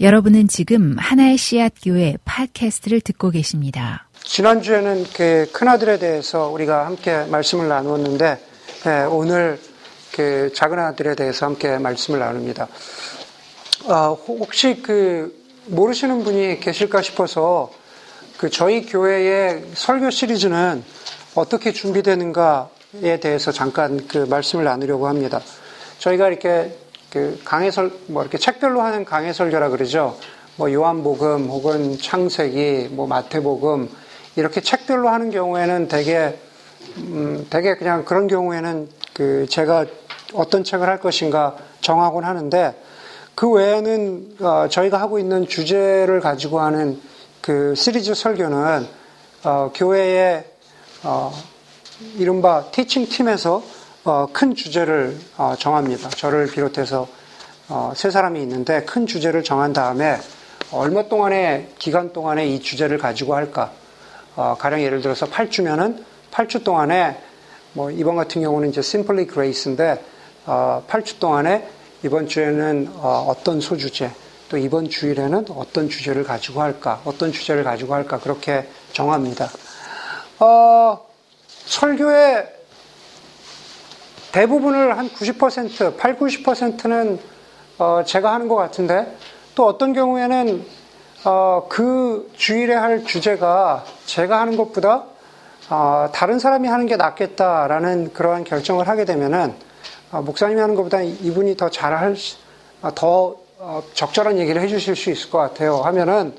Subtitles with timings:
[0.00, 4.08] 여러분은 지금 하나의 씨앗 교회 팟캐스트를 듣고 계십니다.
[4.24, 8.38] 지난주에는 그 큰아들에 대해서 우리가 함께 말씀을 나누었는데
[8.84, 9.60] 네, 오늘
[10.12, 12.66] 그 작은 아들에 대해서 함께 말씀을 나눕니다.
[13.86, 15.32] 아, 혹시 그
[15.66, 17.70] 모르시는 분이 계실까 싶어서
[18.36, 20.82] 그 저희 교회의 설교 시리즈는
[21.36, 25.40] 어떻게 준비되는가에 대해서 잠깐 그 말씀을 나누려고 합니다.
[25.98, 26.76] 저희가 이렇게
[27.14, 30.18] 그 강해 설 뭐 이렇게 책별로 하는 강해 설교라 그러죠.
[30.56, 33.88] 뭐 요한복음 혹은 창세기, 뭐 마태복음
[34.34, 36.36] 이렇게 책별로 하는 경우에는 되게
[36.96, 39.86] 음, 되게 그냥 그런 경우에는 그 제가
[40.32, 42.74] 어떤 책을 할 것인가 정하곤 하는데
[43.36, 47.00] 그 외에는 어, 저희가 하고 있는 주제를 가지고 하는
[47.40, 48.88] 그 시리즈 설교는
[49.44, 50.44] 어, 교회의
[51.04, 51.32] 어,
[52.16, 53.83] 이른바 티칭 팀에서 어,
[54.32, 56.10] 큰 주제를 어, 정합니다.
[56.10, 57.08] 저를 비롯해서
[57.68, 60.18] 어, 세 사람이 있는데 큰 주제를 정한 다음에
[60.72, 63.72] 얼마 동안의 기간 동안에 이 주제를 가지고 할까?
[64.58, 67.16] 가령 예를 들어서 8주면은 8주 동안에
[67.72, 70.02] 뭐 이번 같은 경우는 이제 Simply Grace인데
[70.46, 71.68] 8주 동안에
[72.02, 74.10] 이번 주에는 어떤 소주제,
[74.48, 79.48] 또 이번 주일에는 어떤 주제를 가지고 할까, 어떤 주제를 가지고 할까 그렇게 정합니다.
[80.40, 81.06] 어,
[81.66, 82.63] 설교의
[84.34, 87.20] 대부분을 한 90%, 8, 90%는
[87.78, 89.16] 어, 제가 하는 것 같은데
[89.54, 90.66] 또 어떤 경우에는
[91.24, 95.04] 어, 그 주일에 할 주제가 제가 하는 것보다
[95.70, 99.54] 어, 다른 사람이 하는 게 낫겠다라는 그러한 결정을 하게 되면은
[100.10, 102.16] 어, 목사님이 하는 것보다 이분이 더 잘할,
[102.82, 105.76] 어, 더 어, 적절한 얘기를 해주실 수 있을 것 같아요.
[105.76, 106.34] 하면은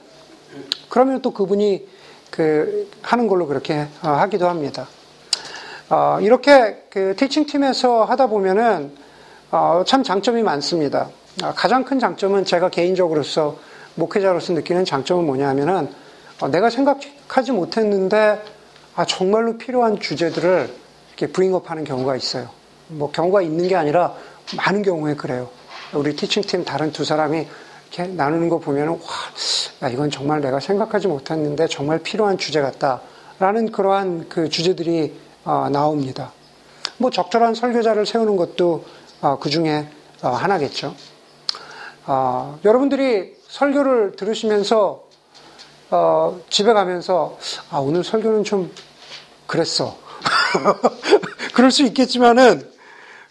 [0.90, 1.88] 그러면 또 그분이
[2.30, 4.86] 그 하는 걸로 그렇게 하기도 합니다.
[5.90, 8.92] 어, 이렇게 그 티칭 팀에서 하다 보면은
[9.52, 11.10] 어, 참 장점이 많습니다.
[11.44, 13.58] 어, 가장 큰 장점은 제가 개인적으로서
[13.96, 15.90] 목회자로서 느끼는 장점은 뭐냐면은
[16.42, 18.42] 어, 내가 생각하지 못했는데
[18.96, 20.70] 아, 정말로 필요한 주제들을
[21.10, 22.50] 이렇게 브잉업하는 경우가 있어요.
[22.88, 24.16] 뭐 경우가 있는 게 아니라
[24.58, 25.50] 많은 경우에 그래요.
[25.94, 27.48] 우리 티칭 팀 다른 두 사람이
[27.92, 28.98] 이렇게 나누는 거 보면은 와,
[29.84, 35.25] 야, 이건 정말 내가 생각하지 못했는데 정말 필요한 주제 같다라는 그러한 그 주제들이 어,
[35.72, 36.32] 나옵니다.
[36.98, 38.86] 뭐 적절한 설교자를 세우는 것도
[39.22, 39.88] 어, 그 중에
[40.22, 40.96] 어, 하나겠죠.
[42.64, 45.06] 여러분들이 설교를 들으시면서
[46.50, 47.40] 집에 가면서
[47.72, 48.72] 아, 오늘 설교는 좀
[49.48, 49.98] 그랬어.
[51.56, 52.70] 그럴 수 있겠지만은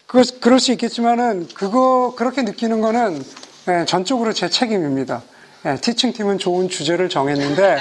[0.07, 3.25] 그, 그럴 수 있겠지만은 그거 그렇게 느끼는 거는
[3.69, 5.23] 예, 전적으로 제 책임입니다.
[5.67, 7.79] 예, 티칭팀은 좋은 주제를 정했는데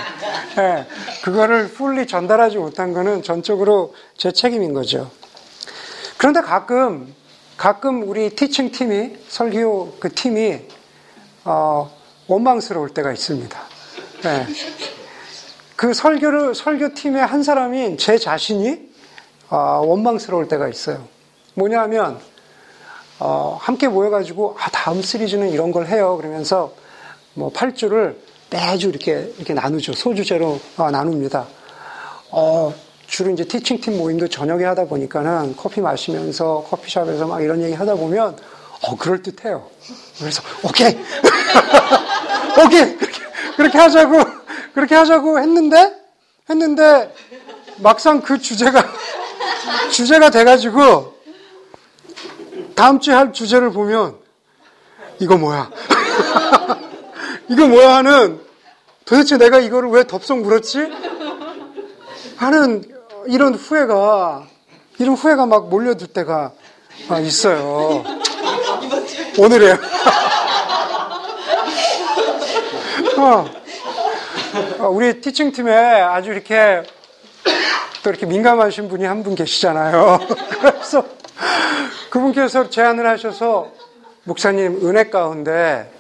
[0.57, 0.87] 예,
[1.21, 5.11] 그거를 풀리 전달하지 못한 거는 전적으로 제 책임인 거죠.
[6.17, 7.13] 그런데 가끔
[7.57, 10.61] 가끔 우리 티칭팀이 설교 그 팀이
[11.43, 11.91] 어,
[12.27, 13.61] 원망스러울 때가 있습니다.
[14.25, 14.47] 예,
[15.75, 18.79] 그 설교를 설교팀의 한 사람인 제 자신이
[19.49, 21.05] 어, 원망스러울 때가 있어요.
[21.55, 22.17] 뭐냐하면
[23.19, 26.15] 어, 함께 모여가지고 아 다음 시리즈는 이런 걸 해요.
[26.15, 26.81] 그러면서
[27.33, 28.15] 뭐 8주를
[28.49, 29.93] 매주 이렇게 이렇게 나누죠.
[29.93, 31.47] 소주제로 어, 나눕니다.
[32.31, 32.73] 어,
[33.07, 38.37] 주로 이제 티칭팀 모임도 저녁에 하다 보니까는 커피 마시면서 커피숍에서 막 이런 얘기 하다 보면
[38.81, 39.67] 어, 그럴 듯해요.
[40.19, 40.97] 그래서 오케이.
[42.65, 42.97] 오케이.
[42.97, 43.17] 그렇게,
[43.57, 44.17] 그렇게 하자고
[44.73, 45.93] 그렇게 하자고 했는데
[46.49, 47.13] 했는데
[47.77, 48.83] 막상 그 주제가
[49.91, 51.13] 주제가 돼 가지고
[52.75, 54.17] 다음 주에 할 주제를 보면
[55.19, 55.69] 이거 뭐야?
[57.53, 58.41] 이거 뭐야 하는
[59.05, 60.91] 도대체 내가 이거를 왜 덥석 물었지?
[62.35, 62.83] 하는
[63.27, 64.47] 이런 후회가
[64.97, 66.51] 이런 후회가 막 몰려들 때가
[67.21, 68.03] 있어요.
[69.37, 69.77] 오늘이에요.
[73.19, 73.45] 어.
[74.79, 76.81] 어, 우리 티칭팀에 아주 이렇게
[78.03, 80.19] 또 이렇게 민감하신 분이 한 분 계시잖아요.
[80.59, 81.05] 그래서
[82.09, 83.69] 그분께서 제안을 하셔서
[84.23, 85.92] 목사님 은혜 가운데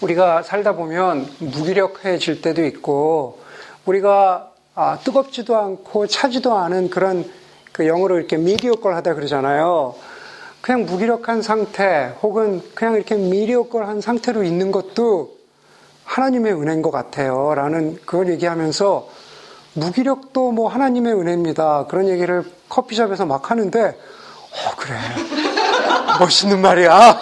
[0.00, 3.40] 우리가 살다 보면 무기력해질 때도 있고
[3.84, 7.24] 우리가 아, 뜨겁지도 않고 차지도 않은 그런
[7.72, 9.94] 그 영어로 이렇게 미디어걸 하다 그러잖아요.
[10.60, 15.36] 그냥 무기력한 상태 혹은 그냥 이렇게 미디어걸한 상태로 있는 것도
[16.04, 17.54] 하나님의 은혜인 것 같아요.
[17.54, 19.08] 라는 그걸 얘기하면서
[19.74, 21.86] 무기력도 뭐 하나님의 은혜입니다.
[21.88, 24.96] 그런 얘기를 커피숍에서 막 하는데, 어, 그래.
[26.18, 27.20] 멋있는 말이야.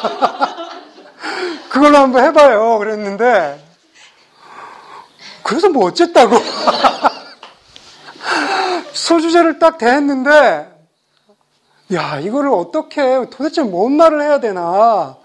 [1.75, 2.79] 그걸로 한번 해봐요.
[2.79, 3.61] 그랬는데,
[5.43, 6.37] 그래서 뭐 어쨌다고.
[8.95, 10.71] 소주제를 딱 대했는데,
[11.93, 15.17] 야, 이거를 어떻게, 도대체 뭔 말을 해야 되나,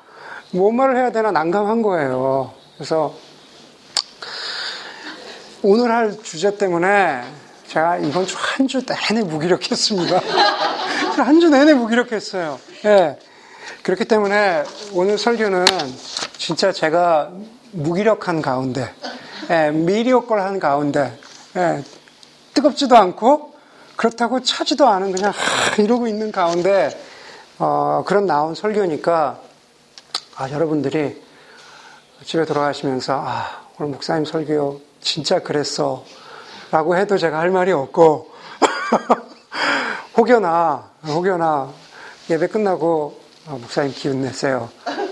[0.51, 2.51] 뭔 말을 해야 되나 난감한 거예요.
[2.77, 3.13] 그래서
[5.61, 7.21] 오늘 할 주제 때문에
[7.67, 10.17] 제가 이번 주 한 주 내내 무기력했습니다.
[11.23, 12.59] 한 주 내내 무기력했어요.
[12.85, 13.19] 예.
[13.83, 14.63] 그렇기 때문에
[14.93, 15.65] 오늘 설교는
[16.39, 17.31] 진짜 제가
[17.73, 18.91] 무기력한 가운데,
[19.51, 21.19] 예, 미리오걸 가운데,
[21.57, 21.83] 예,
[22.53, 23.53] 뜨겁지도 않고
[23.97, 26.89] 그렇다고 차지도 않은 그냥 하, 이러고 있는 가운데
[27.57, 29.39] 어, 그런 나온 설교니까
[30.37, 31.21] 아, 여러분들이
[32.23, 36.05] 집에 돌아가시면서 아, 오늘 목사님 설교 진짜 그랬어
[36.71, 38.31] 라고 해도 제가 할 말이 없고
[40.15, 41.69] 혹여나 혹여나
[42.29, 44.69] 예배 끝나고 어, 목사님 기운 내세요.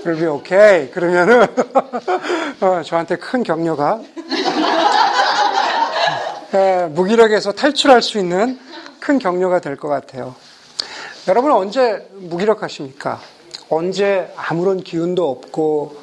[0.07, 0.89] 그러면 be okay.
[0.91, 1.41] 그러면은
[2.61, 3.99] 어, 저한테 큰 격려가
[6.53, 8.57] 예, 무기력에서 탈출할 수 있는
[9.01, 10.33] 큰 격려가 될 것 같아요.
[11.27, 13.19] 여러분 언제 무기력하십니까?
[13.69, 15.97] 언제 아무런 기운도 없고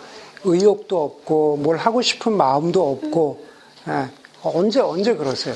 [0.45, 3.47] 의욕도 없고 뭘 하고 싶은 마음도 없고
[3.89, 4.09] 예,
[4.43, 5.55] 언제 언제 그러세요?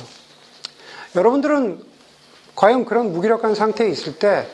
[1.15, 1.83] 여러분들은
[2.57, 4.47] 과연 그런 무기력한 상태에 있을 때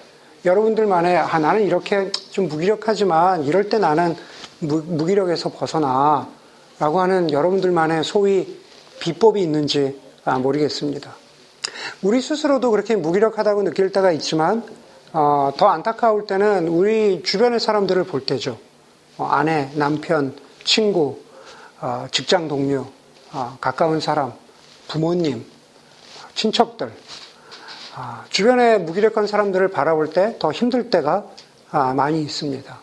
[0.45, 4.15] 여러분들만의 아 나는 이렇게 좀 무기력하지만 이럴 때 나는
[4.59, 8.61] 무, 무기력에서 벗어나라고 하는 여러분들만의 소위
[9.01, 11.15] 비법이 있는지 아, 모르겠습니다.
[12.03, 14.63] 우리 스스로도 그렇게 무기력하다고 느낄 때가 있지만
[15.13, 18.59] 어, 더 안타까울 때는 우리 주변의 사람들을 볼 때죠.
[19.17, 21.21] 어, 아내, 남편, 친구,
[21.81, 22.87] 어, 직장 동료,
[23.33, 24.33] 어, 가까운 사람,
[24.89, 25.45] 부모님,
[26.35, 27.24] 친척들, 아,
[28.31, 31.25] 주변의 무기력한 사람들을 바라볼 때 더 힘들 때가
[31.71, 32.79] 아, 많이 있습니다.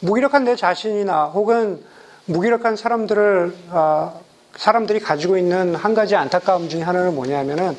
[0.00, 1.82] 무기력한 내 자신이나 혹은
[2.26, 4.12] 무기력한 사람들을 아,
[4.56, 7.76] 사람들이 가지고 있는 한 가지 안타까움 중에 하나는 뭐냐면은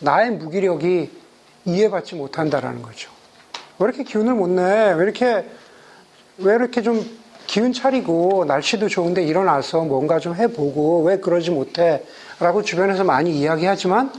[0.00, 1.10] 나의 무기력이
[1.64, 3.10] 이해받지 못한다라는 거죠.
[3.78, 4.92] 왜 이렇게 기운을 못 내?
[4.92, 5.48] 왜 이렇게
[6.38, 7.04] 왜 이렇게 좀
[7.46, 12.04] 기운 차리고 날씨도 좋은데 일어나서 뭔가 좀 해보고 왜 그러지 못해?
[12.38, 14.12] 라고 주변에서 많이 이야기하지만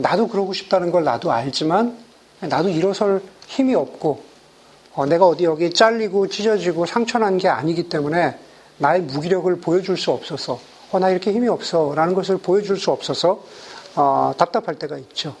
[0.00, 1.96] 나도 그러고 싶다는 걸 나도 알지만
[2.40, 4.22] 나도 일어설 힘이 없고
[4.94, 8.38] 어, 내가 어디 여기 잘리고 찢어지고 상처난 게 아니기 때문에
[8.78, 10.58] 나의 무기력을 보여줄 수 없어서
[10.92, 11.94] 어, 나 이렇게 힘이 없어.
[11.94, 13.42] 라는 것을 보여줄 수 없어서,
[13.96, 15.34] 어, 답답할 때가 있죠.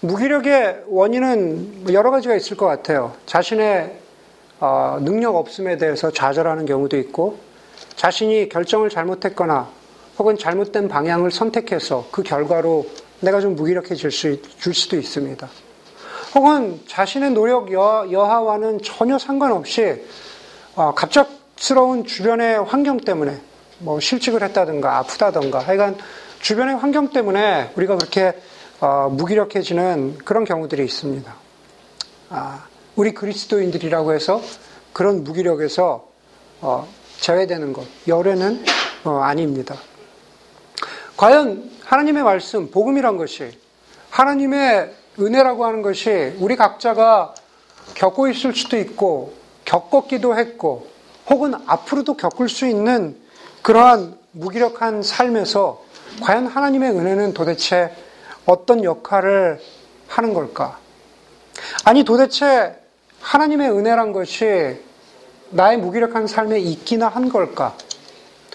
[0.00, 3.14] 무기력의 원인은 여러 가지가 있을 것 같아요.
[3.26, 3.98] 자신의
[4.60, 7.38] 어, 능력 없음에 대해서 좌절하는 경우도 있고,
[7.96, 9.68] 자신이 결정을 잘못했거나,
[10.18, 12.86] 혹은 잘못된 방향을 선택해서 그 결과로
[13.22, 15.48] 내가 좀 무기력해질 수, 줄 수도 있습니다.
[16.34, 20.02] 혹은 자신의 노력 여, 여하와는 전혀 상관없이
[20.74, 23.38] 어, 갑작스러운 주변의 환경 때문에
[23.78, 25.96] 뭐 실직을 했다든가 아프다든가 하여간
[26.40, 28.34] 주변의 환경 때문에 우리가 그렇게
[28.80, 31.32] 어, 무기력해지는 그런 경우들이 있습니다.
[32.30, 32.64] 아,
[32.96, 34.42] 우리 그리스도인들이라고 해서
[34.92, 36.08] 그런 무기력에서
[36.60, 36.88] 어,
[37.20, 38.64] 제외되는 것, 열애는
[39.04, 39.76] 어, 아닙니다.
[41.16, 43.58] 과연 하나님의 말씀, 복음이란 것이
[44.10, 47.34] 하나님의 은혜라고 하는 것이 우리 각자가
[47.94, 49.34] 겪고 있을 수도 있고
[49.64, 50.88] 겪었기도 했고
[51.28, 53.16] 혹은 앞으로도 겪을 수 있는
[53.62, 55.82] 그러한 무기력한 삶에서
[56.22, 57.94] 과연 하나님의 은혜는 도대체
[58.46, 59.60] 어떤 역할을
[60.08, 60.78] 하는 걸까?
[61.84, 62.76] 아니 도대체
[63.20, 64.80] 하나님의 은혜란 것이
[65.50, 67.76] 나의 무기력한 삶에 있기나 한 걸까?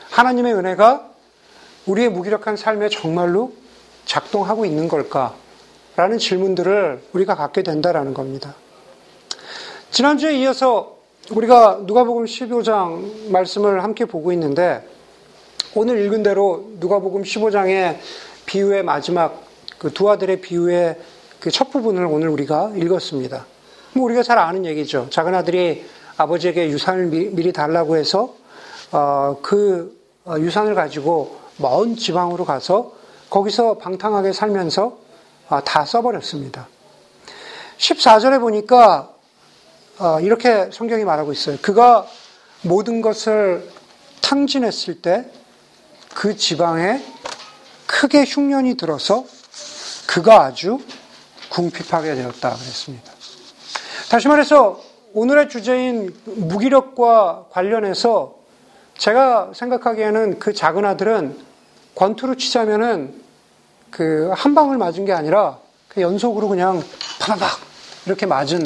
[0.10, 1.10] 하나님의 은혜가
[1.88, 3.54] 우리의 무기력한 삶에 정말로
[4.06, 5.36] 작동하고 있는 걸까?
[5.96, 8.56] 라는 질문들을 우리가 갖게 된다라는 겁니다.
[9.92, 10.98] 지난주에 이어서
[11.32, 14.88] 우리가 누가복음 15장 말씀을 함께 보고 있는데
[15.76, 17.98] 오늘 읽은 대로 누가복음 15장의
[18.46, 19.44] 비유의 마지막
[19.80, 20.98] 그 두 아들의 비유의
[21.40, 23.46] 그 첫 부분을 오늘 우리가 읽었습니다.
[23.94, 25.08] 뭐 우리가 잘 아는 얘기죠.
[25.10, 25.86] 작은 아들이
[26.18, 28.34] 아버지에게 유산을 미 리 달라고 해서
[28.92, 32.94] 어, 그 어, 유산을 가지고 먼 지방으로 가서
[33.30, 34.98] 거기서 방탕하게 살면서
[35.50, 36.68] 어, 다 써버렸습니다.
[37.78, 39.10] 14절에 보니까
[40.00, 41.58] 어, 이렇게 성경이 말하고 있어요.
[41.62, 42.06] 그가
[42.64, 43.70] 모든 것을
[44.22, 45.38] 탕진했을 때
[46.18, 47.00] 그 지방에
[47.86, 49.24] 크게 흉년이 들어서
[50.08, 50.80] 그가 아주
[51.52, 53.12] 궁핍하게 되었다 그랬습니다.
[54.10, 54.82] 다시 말해서
[55.14, 58.34] 오늘의 주제인 무기력과 관련해서
[58.98, 61.38] 제가 생각하기에는 그 작은 아들은
[61.98, 63.22] 권투로 치자면은
[63.90, 66.84] 그 한 방을 맞은 게 아니라 그 연속으로 그냥
[67.20, 67.60] 파바박
[68.06, 68.64] 이렇게 맞은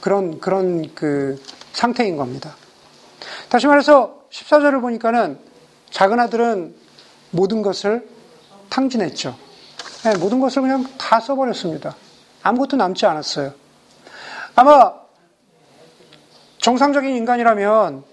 [0.00, 1.40] 그런 그런 그
[1.72, 2.54] 상태인 겁니다.
[3.48, 5.38] 다시 말해서 14절을 보니까는
[5.90, 6.74] 작은 아들은
[7.30, 8.06] 모든 것을
[8.68, 9.34] 탕진했죠.
[10.04, 11.96] 네, 모든 것을 그냥 다 써버렸습니다.
[12.42, 13.54] 아무것도 남지 않았어요.
[14.54, 14.92] 아마
[16.58, 18.04] 정상적인 인간이라면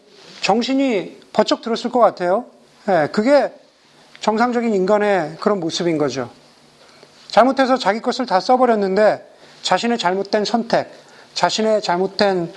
[0.41, 2.45] 정신이 버쩍 들었을 것 같아요.
[2.87, 3.53] 예, 그게
[4.21, 6.29] 정상적인 인간의 그런 모습인 거죠.
[7.27, 9.27] 잘못해서 자기 것을 다 써버렸는데
[9.63, 10.91] 자신의 잘못된 선택,
[11.33, 12.53] 자신의 잘못된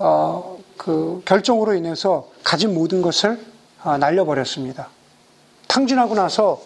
[0.00, 3.38] 어, 그 결정으로 인해서 가진 모든 것을
[3.84, 4.88] 어, 날려버렸습니다.
[5.68, 6.60] 탕진하고 나서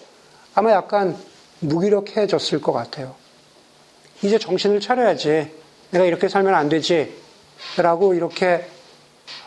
[0.55, 1.17] 아마 약간
[1.61, 3.15] 무기력해졌을 것 같아요.
[4.23, 5.53] 이제 정신을 차려야지.
[5.91, 7.15] 내가 이렇게 살면 안 되지.
[7.77, 8.67] 라고 이렇게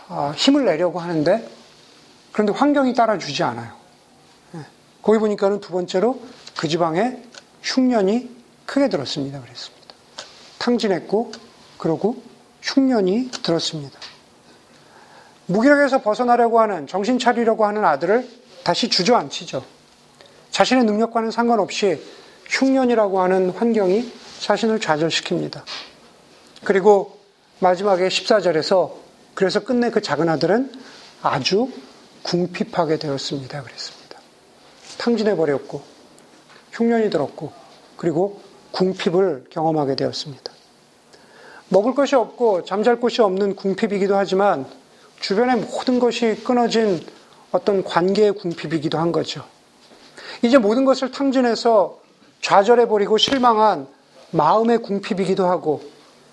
[0.10, 1.48] 어, 힘을 내려고 하는데
[2.32, 3.81] 그런데 환경이 따라주지 않아요.
[5.02, 5.04] 예.
[5.04, 6.22] 거기 보니까는 두 번째로
[6.58, 7.22] 그 지방에
[7.64, 8.30] 흉년이
[8.66, 9.42] 크게 들었습니다.
[9.42, 9.96] 그랬습니다.
[10.60, 11.32] 탕진했고
[11.78, 12.22] 그러고
[12.62, 14.00] 흉년이 들었습니다.
[15.48, 18.30] 무기력에서 벗어나려고 하는 정신 차리려고 하는 아들을
[18.64, 19.64] 다시 주저앉히죠.
[20.52, 22.02] 자신의 능력과는 상관없이
[22.48, 25.64] 흉년이라고 하는 환경이 자신을 좌절시킵니다.
[26.64, 27.20] 그리고
[27.60, 28.94] 마지막에 14절에서
[29.34, 30.72] 그래서 끝내 그 작은 아들은
[31.22, 31.72] 아주
[32.24, 33.64] 궁핍하게 되었습니다.
[33.64, 34.01] 그랬습니다.
[35.02, 35.82] 탕진해버렸고,
[36.72, 37.52] 흉년이 들었고,
[37.98, 38.40] 그리고
[38.72, 40.52] 궁핍을 경험하게 되었습니다.
[41.70, 44.66] 먹을 것이 없고 잠잘 곳이 없는 궁핍이기도 하지만
[45.22, 47.00] 주변의 모든 것이 끊어진
[47.52, 49.44] 어떤 관계의 궁핍이기도 한 거죠.
[50.42, 52.00] 이제 모든 것을 탕진해서
[52.42, 53.88] 좌절해버리고 실망한
[54.32, 55.82] 마음의 궁핍이기도 하고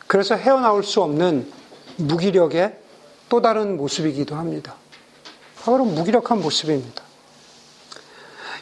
[0.07, 1.51] 그래서 헤어나올 수 없는
[1.97, 2.77] 무기력의
[3.29, 4.75] 또 다른 모습이기도 합니다.
[5.61, 7.08] 바로 무기력한 모습입니다.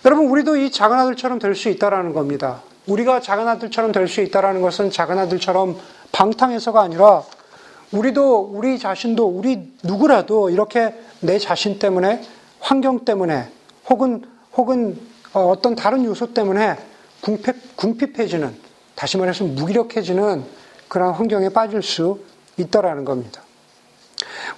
[0.05, 2.63] 여러분, 우리도 이 작은 아들처럼 될 수 있다라는 겁니다.
[2.87, 5.77] 우리가 작은 아들처럼 될 수 있다라는 것은 작은 아들처럼
[6.13, 7.23] 방탕해서가 아니라
[7.93, 12.23] 우리도 우리 자신도 우리 누구라도 이렇게 내 자신 때문에
[12.61, 13.49] 환경 때문에
[13.91, 14.25] 혹은
[14.57, 14.99] 혹은
[15.33, 16.77] 어, 어떤 다른 요소 때문에
[17.21, 18.55] 궁핍, 궁핍해지는
[18.95, 20.45] 다시 말해서 무기력해지는
[20.89, 22.21] 그런 환경에 빠질 수
[22.57, 23.43] 있다라는 겁니다.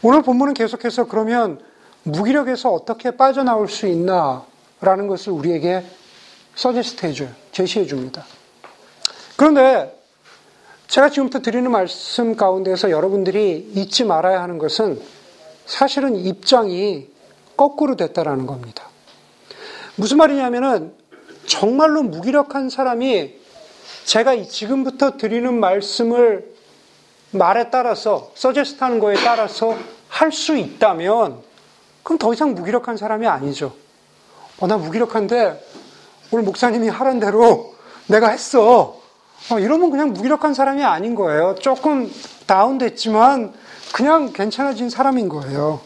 [0.02, 1.60] 오늘 본문은 계속해서 그러면
[2.04, 4.44] 무기력에서 어떻게 빠져나올 수 있나
[4.80, 5.84] 라는 것을 우리에게
[6.54, 7.28] 서제스트 해줘요.
[7.52, 8.24] 제시해 줍니다.
[9.36, 9.96] 그런데
[10.88, 15.00] 제가 지금부터 드리는 말씀 가운데서 여러분들이 잊지 말아야 하는 것은
[15.66, 17.08] 사실은 입장이
[17.56, 18.88] 거꾸로 됐다라는 겁니다.
[19.96, 20.94] 무슨 말이냐면은
[21.46, 23.34] 정말로 무기력한 사람이
[24.04, 26.54] 제가 지금부터 드리는 말씀을
[27.32, 29.76] 말에 따라서 서제스트 하는 거에 따라서
[30.08, 31.42] 할 수 있다면
[32.02, 33.74] 그럼 더 이상 무기력한 사람이 아니죠.
[34.60, 35.64] 어, 나 무기력한데
[36.30, 37.74] 오늘 목사님이 하란 대로
[38.06, 39.00] 내가 했어.
[39.50, 41.54] 어, 이러면 그냥 무기력한 사람이 아닌 거예요.
[41.60, 42.10] 조금
[42.46, 43.54] 다운됐지만
[43.92, 45.80] 그냥 괜찮아진 사람인 거예요.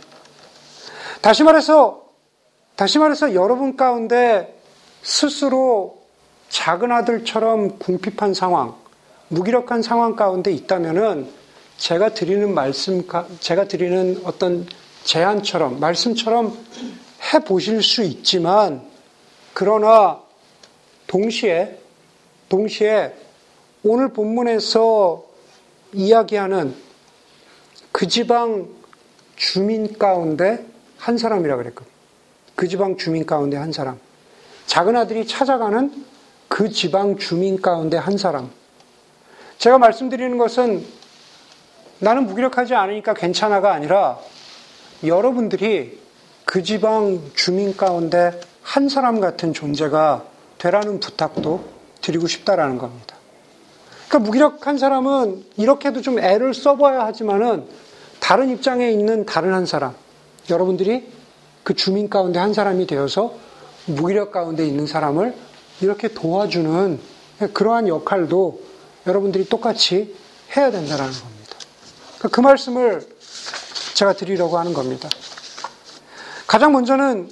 [1.21, 2.02] 다시 말해서,
[2.75, 4.59] 다시 말해서 여러분 가운데
[5.02, 6.02] 스스로
[6.49, 8.75] 작은 아들처럼 궁핍한 상황,
[9.29, 11.29] 무기력한 상황 가운데 있다면은
[11.76, 13.07] 제가 드리는 말씀,
[13.41, 14.67] 제가 드리는 어떤
[15.05, 16.57] 제안처럼, 말씀처럼
[17.23, 18.83] 해 보실 수 있지만,
[19.52, 20.21] 그러나
[21.07, 21.79] 동시에,
[22.49, 23.14] 동시에
[23.85, 25.25] 오늘 본문에서
[25.93, 26.75] 이야기하는
[27.91, 28.69] 그 지방
[29.37, 30.64] 주민 가운데
[30.99, 31.93] 한 사람이라 그랬거든요.
[32.55, 33.99] 그 지방 주민 가운데 한 사람.
[34.67, 35.93] 작은 아들이 찾아가는
[36.49, 38.50] 그 지방 주민 가운데 한 사람.
[39.59, 40.85] 제가 말씀드리는 것은
[41.99, 44.19] 나는 무기력하지 않으니까 괜찮아가 아니라
[45.05, 46.00] 여러분들이
[46.45, 50.25] 그 지방 주민 가운데 한 사람 같은 존재가
[50.59, 51.65] 되라는 부탁도
[52.01, 53.17] 드리고 싶다라는 겁니다.
[54.09, 57.67] 그러니까 무기력한 사람은 이렇게도 좀 애를 써봐야 하지만은
[58.21, 59.95] 다른 입장에 있는 다른 한 사람,
[60.51, 61.11] 여러분들이
[61.65, 63.35] 그 주민 가운데 한 사람이 되어서
[63.87, 65.35] 무기력 가운데 있는 사람을
[65.81, 67.01] 이렇게 도와주는
[67.53, 68.61] 그러한 역할도
[69.07, 70.15] 여러분들이 똑같이
[70.57, 71.57] 해야 된다는 겁니다.
[72.19, 73.07] 그러니까 그 말씀을
[73.95, 75.09] 제가 드리려고 하는 겁니다.
[76.53, 77.31] 가장 먼저는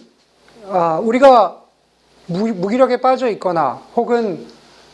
[0.69, 1.62] 아, 우리가
[2.27, 4.47] 무기력에 빠져 있거나 혹은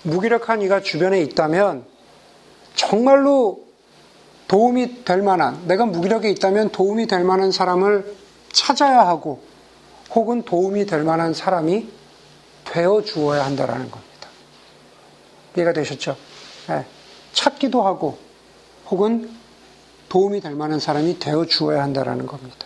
[0.03, 1.85] 무기력한 이가 주변에 있다면
[2.75, 3.63] 정말로
[4.49, 8.17] 도움이 될 만한, 내가 무기력에 있다면 도움이 될 만한 사람을
[8.51, 9.45] 찾아야 하고
[10.13, 11.89] 혹은 도움이 될 만한 사람이
[12.65, 14.29] 되어 주어야 한다라는 겁니다.
[15.57, 16.17] 이해가 되셨죠?
[16.67, 16.85] 네.
[17.33, 18.19] 찾기도 하고
[18.91, 19.31] 혹은
[20.09, 22.66] 도움이 될 만한 사람이 되어 주어야 한다라는 겁니다.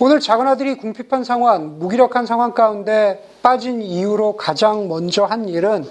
[0.00, 5.88] 오늘 작은 아들이 궁핍한 상황, 무기력한 상황 가운데 빠진 이유로 가장 먼저 한 일은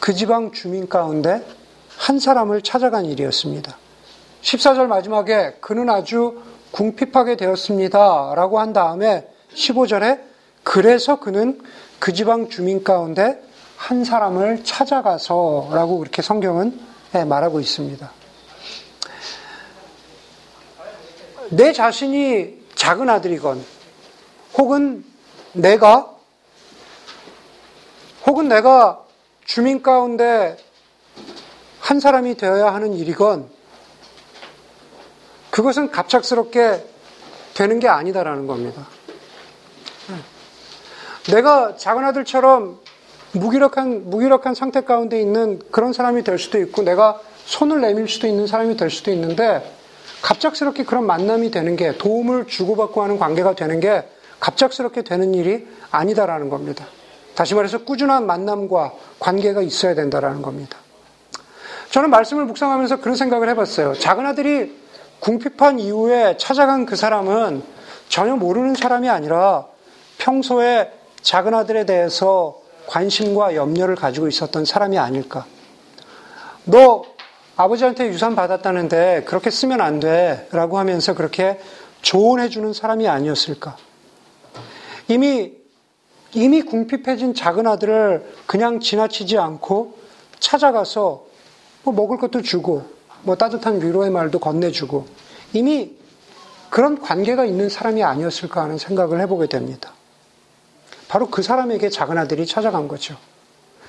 [0.00, 1.42] 그 지방 주민 가운데
[1.96, 3.76] 한 사람을 찾아간 일이었습니다.
[4.42, 8.34] 14절 마지막에 그는 아주 궁핍하게 되었습니다.
[8.36, 10.20] 라고 한 다음에 15절에
[10.62, 11.58] 그래서 그는
[11.98, 13.42] 그 지방 주민 가운데
[13.78, 16.78] 한 사람을 찾아가서 라고 그렇게 성경은
[17.14, 18.12] 예, 말하고 있습니다.
[21.50, 23.62] 내 자신이 작은 아들이건
[24.56, 25.04] 혹은
[25.52, 26.14] 내가
[28.24, 29.04] 혹은 내가
[29.44, 30.56] 주민 가운데
[31.80, 33.48] 한 사람이 되어야 하는 일이건
[35.50, 36.84] 그것은 갑작스럽게
[37.54, 38.86] 되는 게 아니다라는 겁니다.
[41.32, 42.78] 내가 작은 아들처럼
[43.32, 48.46] 무기력한, 무기력한 상태 가운데 있는 그런 사람이 될 수도 있고 내가 손을 내밀 수도 있는
[48.46, 49.77] 사람이 될 수도 있는데
[50.22, 54.04] 갑작스럽게 그런 만남이 되는 게 도움을 주고받고 하는 관계가 되는 게
[54.40, 56.86] 갑작스럽게 되는 일이 아니다라는 겁니다.
[57.34, 60.76] 다시 말해서 꾸준한 만남과 관계가 있어야 된다라는 겁니다.
[61.90, 63.94] 저는 말씀을 묵상하면서 그런 생각을 해봤어요.
[63.94, 64.76] 작은 아들이
[65.20, 67.62] 궁핍한 이후에 찾아간 그 사람은
[68.08, 69.66] 전혀 모르는 사람이 아니라
[70.18, 75.46] 평소에 작은 아들에 대해서 관심과 염려를 가지고 있었던 사람이 아닐까.
[76.64, 77.04] 너
[77.58, 80.46] 아버지한테 유산 받았다는데 그렇게 쓰면 안 돼.
[80.52, 81.60] 라고 하면서 그렇게
[82.02, 83.76] 조언해주는 사람이 아니었을까.
[85.08, 85.54] 이미,
[86.34, 89.98] 이미 궁핍해진 작은 아들을 그냥 지나치지 않고
[90.38, 91.26] 찾아가서
[91.82, 92.86] 뭐 먹을 것도 주고,
[93.22, 95.06] 뭐 따뜻한 위로의 말도 건네주고,
[95.52, 95.96] 이미
[96.70, 99.94] 그런 관계가 있는 사람이 아니었을까 하는 생각을 해보게 됩니다.
[101.08, 103.16] 바로 그 사람에게 작은 아들이 찾아간 거죠.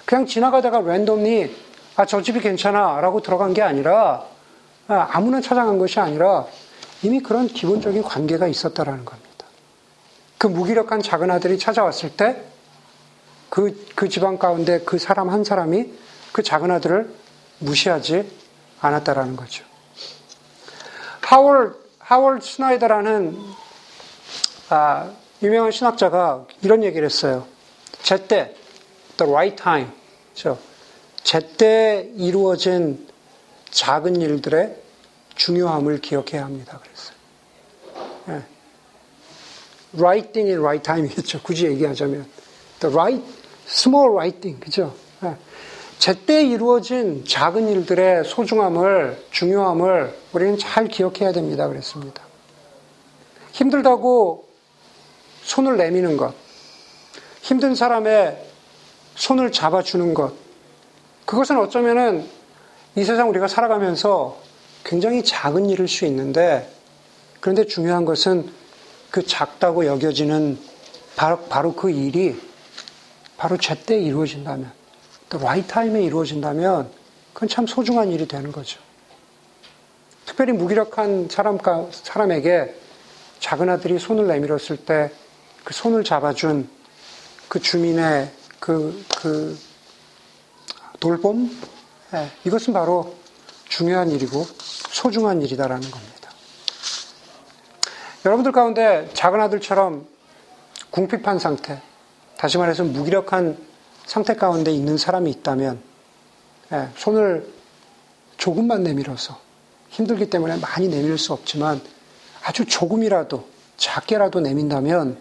[0.05, 1.68] 그냥 지나가다가 랜덤리
[1.99, 3.01] 아, 저 집이 괜찮아.
[3.01, 4.23] 라고 들어간 게 아니라,
[4.87, 6.45] 아, 아무나 찾아간 것이 아니라,
[7.01, 9.45] 이미 그런 기본적인 관계가 있었다라는 겁니다.
[10.37, 12.41] 그 무기력한 작은 아들이 찾아왔을 때,
[13.49, 15.91] 그, 그 집안 가운데 그 사람 한 사람이
[16.31, 17.13] 그 작은 아들을
[17.59, 18.31] 무시하지
[18.79, 19.65] 않았다라는 거죠.
[21.19, 23.37] 하월, 하월 스나이더라는,
[24.69, 25.11] 아,
[25.43, 27.45] 유명한 신학자가 이런 얘기를 했어요.
[28.03, 28.55] 제때,
[29.17, 29.91] the right time.
[30.33, 30.68] 그렇죠?
[31.29, 33.07] 제때 이루어진
[33.69, 34.75] 작은 일들의
[35.35, 36.81] 중요함을 기억해야 합니다.
[36.81, 37.15] 그랬어요.
[38.29, 38.43] 예.
[39.95, 41.43] Right thing in right time이겠죠.
[41.43, 42.25] 굳이 얘기하자면.
[42.79, 43.23] The right,
[43.67, 44.59] small right thing.
[44.59, 44.95] 그죠?
[45.23, 45.35] 예.
[45.99, 51.67] 제때 이루어진 작은 일들의 소중함을, 중요함을 우리는 잘 기억해야 됩니다.
[51.67, 52.23] 그랬습니다.
[53.51, 54.47] 힘들다고
[55.43, 56.33] 손을 내미는 것,
[57.43, 58.47] 힘든 사람의
[59.13, 60.48] 손을 잡아주는 것,
[61.29, 62.27] 그것은 어쩌면은
[62.95, 64.41] 이 세상 우리가 살아가면서
[64.83, 66.67] 굉장히 작은 일일 수 있는데
[67.39, 68.49] 그런데 중요한 것은
[69.11, 70.57] 그 작다고 여겨지는
[71.15, 72.35] 바로, 바로 그 일이
[73.37, 74.71] 바로 제때 이루어진다면
[75.29, 76.89] 또 라이 타임에 이루어진다면
[77.33, 78.79] 그건 참 소중한 일이 되는 거죠.
[80.25, 81.59] 특별히 무기력한 사람,
[81.91, 82.73] 사람에게
[83.39, 85.11] 작은 아들이 손을 내밀었을 때
[85.63, 86.67] 그 손을 잡아준
[87.47, 89.55] 그 주민의 그, 그
[90.99, 91.49] 돌봄?
[92.11, 93.15] 네, 이것은 바로
[93.67, 94.45] 중요한 일이고
[94.89, 96.31] 소중한 일이다라는 겁니다.
[98.25, 100.05] 여러분들 가운데 작은 아들처럼
[100.89, 101.81] 궁핍한 상태,
[102.37, 103.57] 다시 말해서 무기력한
[104.05, 105.79] 상태 가운데 있는 사람이 있다면
[106.69, 107.47] 네, 손을
[108.37, 109.39] 조금만 내밀어서
[109.89, 111.81] 힘들기 때문에 많이 내밀 수 없지만
[112.43, 115.17] 아주 조금이라도 작게라도 내민다면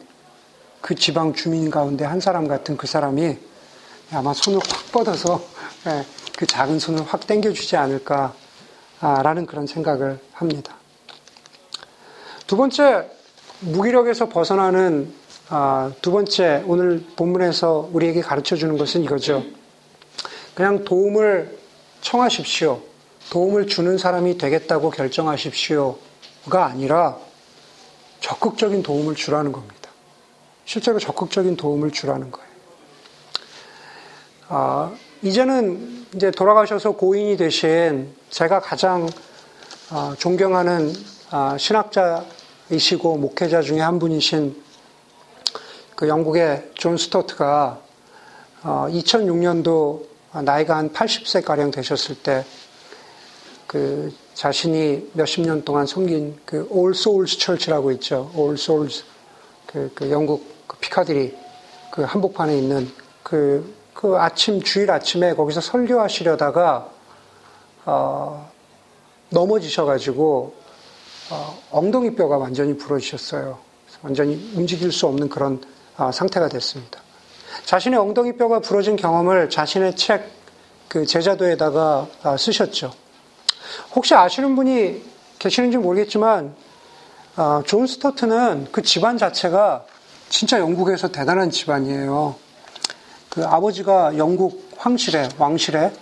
[0.80, 3.36] 그 지방 주민 가운데 한 사람 같은 그 사람이
[4.12, 5.57] 아마 손을 확 뻗어서 예,
[6.36, 10.76] 그 작은 손을 확 당겨주지 않을까라는 그런 생각을 합니다.
[12.46, 13.10] 두 번째,
[13.60, 15.12] 무기력에서 벗어나는
[15.50, 19.44] 아, 두 번째 오늘 본문에서 우리에게 가르쳐 주는 것은 이거죠.
[20.54, 21.58] 그냥 도움을
[22.02, 22.82] 청하십시오.
[23.30, 27.16] 도움을 주는 사람이 되겠다고 결정하십시오가 아니라
[28.20, 29.90] 적극적인 도움을 주라는 겁니다.
[30.64, 32.48] 실제로 적극적인 도움을 주라는 거예요.
[34.48, 39.08] 아, 이제는 이제 돌아가셔서 고인이 되신 제가 가장
[39.90, 40.92] 어, 존경하는
[41.30, 44.62] 어, 신학자이시고 목회자 중에 한 분이신
[45.94, 47.80] 그 영국의 존 스토트가
[48.62, 52.44] 2006년도 어, 나이가 한 80세 가량 되셨을 때
[53.68, 58.32] 그 자신이 몇십 년 동안 섬긴 그 All Souls Church라고 있죠.
[58.34, 59.04] All Souls
[59.66, 61.36] 그, 그 영국 그 피카디리
[61.90, 62.90] 그 한복판에 있는
[63.22, 66.88] 그 그 아침, 주일 아침에 거기서 설교하시려다가,
[67.84, 68.48] 어,
[69.30, 70.54] 넘어지셔가지고,
[71.32, 73.58] 어, 엉덩이 뼈가 완전히 부러지셨어요.
[74.02, 75.60] 완전히 움직일 수 없는 그런
[75.96, 77.00] 어, 상태가 됐습니다.
[77.64, 80.30] 자신의 엉덩이 뼈가 부러진 경험을 자신의 책,
[80.86, 82.92] 그 제자도에다가 어, 쓰셨죠.
[83.96, 85.02] 혹시 아시는 분이
[85.40, 86.54] 계시는지 모르겠지만,
[87.36, 89.84] 어, 존 스토트는 그 집안 자체가
[90.28, 92.46] 진짜 영국에서 대단한 집안이에요.
[93.30, 95.92] 그 아버지가 영국 황실의 왕실의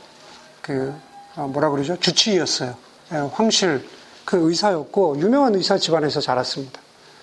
[0.62, 0.94] 그
[1.36, 2.74] 어, 뭐라 그러죠 주치의였어요.
[3.12, 3.86] 예, 황실
[4.24, 6.80] 그 의사였고 유명한 의사 집안에서 자랐습니다.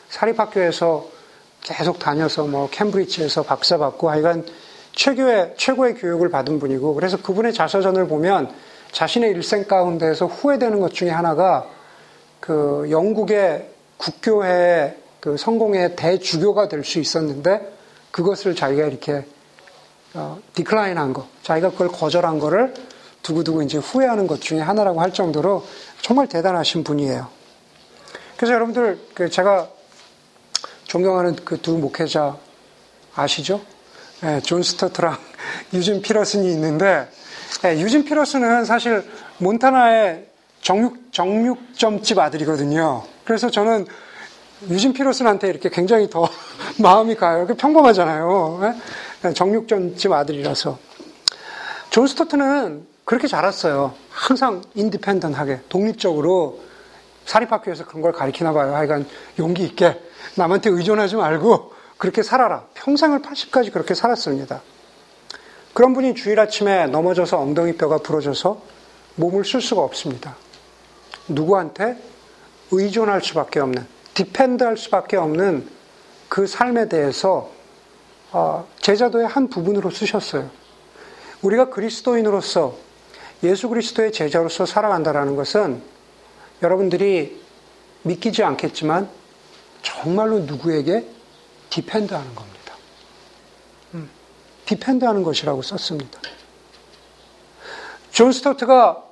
[0.10, 1.08] 사립학교에서
[1.62, 4.46] 계속 다녀서 뭐 캠브리지에서 박사 받고 하여간
[4.96, 8.54] 최고의, 최고의 교육을 받은 분이고 그래서 그분의 자서전을 보면
[8.92, 11.68] 자신의 일생 가운데에서 후회되는 것 중에 하나가
[12.40, 17.74] 그 영국의 국교회 그 성공의 대주교가 될 수 있었는데
[18.12, 19.26] 그것을 자기가 이렇게
[20.16, 22.74] 어, 디클라인 한 거, 자기가 그걸 거절한 거를
[23.24, 25.66] 두고두고 이제 후회하는 것 중에 하나라고 할 정도로
[26.02, 27.28] 정말 대단하신 분이에요.
[28.38, 29.70] 그래서 여러분들 그 제가
[30.86, 32.38] 존경하는 그 두 목회자
[33.16, 33.62] 아시죠?
[34.22, 35.18] 네, 존 스토트랑
[35.74, 37.08] 유진 피터슨이 있는데
[37.62, 39.04] 네, 유진 피터슨은 사실
[39.38, 40.28] 몬타나의
[40.62, 43.04] 정육 정육점집 아들이거든요.
[43.24, 43.86] 그래서 저는
[44.70, 46.28] 유진 피터슨한테 이렇게 굉장히 더
[46.80, 47.48] 마음이 가요.
[47.48, 48.60] 평범하잖아요.
[48.62, 48.74] 네?
[49.32, 50.78] 정육점집 아들이라서.
[51.90, 53.94] 존 스토트는 그렇게 자랐어요.
[54.10, 56.62] 항상 independent하게, 독립적으로
[57.26, 58.76] 사립학교에서 그런 걸 가르치나 봐요.
[58.76, 59.08] 하여간
[59.40, 60.02] 용기 있게
[60.36, 62.66] 남한테 의존하지 말고 그렇게 살아라.
[62.74, 64.62] 평생을 80까지 그렇게 살았습니다.
[65.74, 68.62] 그런 분이 주일 아침에 넘어져서 엉덩이 뼈가 부러져서
[69.16, 70.36] 몸을 쓸 수가 없습니다.
[71.28, 71.98] 누구한테
[72.72, 75.68] 의존할 수밖에 없는, depend 할 수밖에 없는
[76.30, 77.54] 그 삶에 대해서 어,
[78.80, 80.50] 제자도의 한 부분으로 쓰셨어요.
[81.42, 82.76] 우리가 그리스도인으로서
[83.44, 85.82] 예수 그리스도의 제자로서 살아간다라는 것은
[86.62, 87.42] 여러분들이
[88.04, 89.10] 믿기지 않겠지만
[89.82, 91.06] 정말로 누구에게
[91.70, 92.76] depend 하는 겁니다.
[93.94, 94.10] 음,
[94.66, 96.20] depend 하는 것이라고 썼습니다.
[98.12, 99.04] 존 스토트가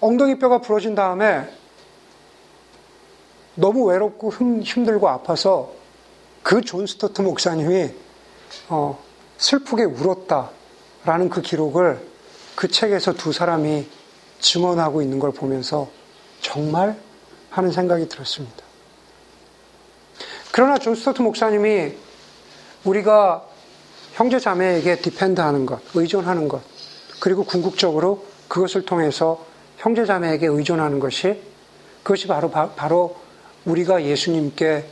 [0.00, 1.48] 엉덩이 뼈가 부러진 다음에
[3.54, 5.83] 너무 외롭고 힘들고 아파서
[6.44, 7.90] 그 존 스토트 목사님이
[8.68, 9.02] 어,
[9.38, 12.06] 슬프게 울었다라는 그 기록을
[12.54, 13.88] 그 책에서 두 사람이
[14.40, 15.88] 증언하고 있는 걸 보면서
[16.42, 17.00] 정말
[17.48, 18.62] 하는 생각이 들었습니다.
[20.52, 21.94] 그러나 존 스토트 목사님이
[22.84, 23.46] 우리가
[24.12, 26.60] 형제 자매에게 depend 하는 것, 의존하는 것,
[27.20, 29.44] 그리고 궁극적으로 그것을 통해서
[29.78, 31.42] 형제 자매에게 의존하는 것이
[32.02, 33.16] 그것이 바로 바로
[33.64, 34.84] 우리가 예수님께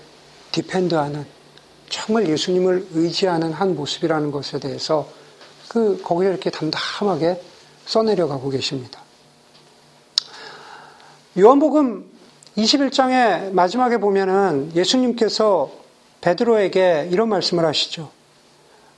[0.51, 1.27] depend 하는
[1.93, 5.07] 정말 예수님을 의지하는 한 모습이라는 것에 대해서
[5.69, 7.41] 그 거기에 이렇게 담담하게
[7.85, 9.03] 써내려가고 계십니다.
[11.39, 12.11] 요한복음
[12.57, 15.71] 21장의 마지막에 보면은 예수님께서
[16.23, 18.11] 베드로에게 이런 말씀을 하시죠.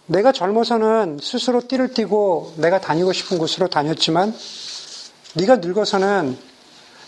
[0.07, 4.33] 내가 젊어서는 스스로 띠를 띠고 내가 다니고 싶은 곳으로 다녔지만
[5.35, 6.38] 네가 늙어서는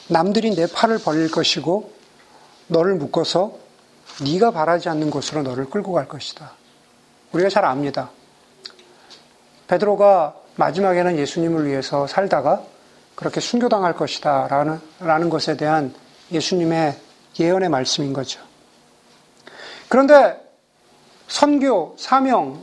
[0.09, 1.93] 남들이 내 팔을 벌릴 것이고
[2.67, 3.66] 너를 묶어서
[4.23, 6.53] 네가 바라지 않는 곳으로 너를 끌고 갈 것이다.
[7.33, 8.11] 우리가 잘 압니다.
[9.69, 12.63] 베드로가 마지막에는 예수님을 위해서 살다가
[13.15, 14.49] 그렇게 순교당할 것이다.
[14.49, 15.95] 라는, 라는 것에 대한
[16.33, 16.97] 예수님의
[17.39, 18.41] 예언의 말씀인 거죠.
[19.89, 20.41] 그런데
[21.29, 22.63] 선교, 사명,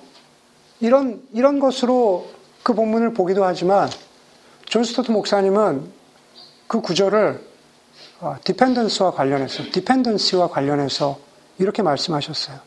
[0.80, 2.30] 이런, 이런 것으로
[2.64, 3.90] 그 본문을 보기도 하지만
[4.66, 5.92] 존 스토트 목사님은
[6.68, 7.54] 그 구절을
[8.44, 11.20] dependence와 어, 관련해서, dependency와 관련해서
[11.58, 12.60] 이렇게 말씀하셨어요.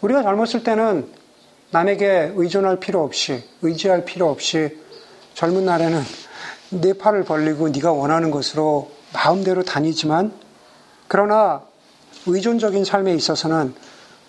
[0.00, 1.08] 우리가 젊었을 때는
[1.70, 4.78] 남에게 의존할 필요 없이, 의지할 필요 없이
[5.34, 6.02] 젊은 날에는
[6.70, 10.32] 내 팔을 벌리고 네가 원하는 것으로 마음대로 다니지만
[11.08, 11.62] 그러나
[12.26, 13.74] 의존적인 삶에 있어서는